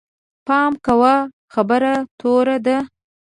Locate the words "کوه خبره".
0.85-1.93